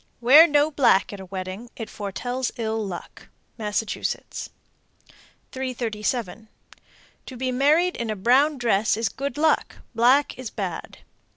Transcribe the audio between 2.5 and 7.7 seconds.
ill luck. Massachusetts. 337. To be